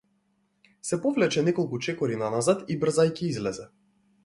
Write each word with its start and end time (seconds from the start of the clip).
Се 0.89 0.97
повлече 1.03 1.43
неколку 1.49 1.81
чекори 1.89 2.19
наназад 2.23 2.65
и 2.77 2.81
брзајќи 2.87 3.25
излезе. 3.37 3.71